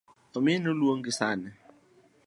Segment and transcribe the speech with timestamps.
[0.37, 1.49] Ominu luongi sani.